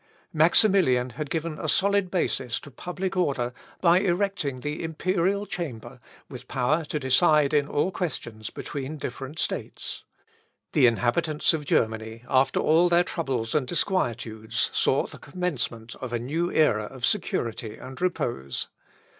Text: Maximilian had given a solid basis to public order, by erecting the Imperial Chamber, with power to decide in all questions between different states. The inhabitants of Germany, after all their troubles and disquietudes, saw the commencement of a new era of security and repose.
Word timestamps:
Maximilian 0.33 1.11
had 1.11 1.29
given 1.29 1.59
a 1.59 1.69
solid 1.69 2.09
basis 2.09 2.59
to 2.59 2.71
public 2.71 3.15
order, 3.15 3.53
by 3.81 3.99
erecting 3.99 4.61
the 4.61 4.81
Imperial 4.81 5.45
Chamber, 5.45 5.99
with 6.27 6.47
power 6.47 6.83
to 6.85 6.99
decide 6.99 7.53
in 7.53 7.67
all 7.67 7.91
questions 7.91 8.49
between 8.49 8.97
different 8.97 9.37
states. 9.37 10.03
The 10.73 10.87
inhabitants 10.87 11.53
of 11.53 11.65
Germany, 11.65 12.23
after 12.27 12.59
all 12.59 12.89
their 12.89 13.03
troubles 13.03 13.53
and 13.53 13.67
disquietudes, 13.67 14.71
saw 14.73 15.05
the 15.05 15.19
commencement 15.19 15.93
of 15.97 16.11
a 16.11 16.17
new 16.17 16.51
era 16.51 16.85
of 16.85 17.05
security 17.05 17.77
and 17.77 18.01
repose. 18.01 18.69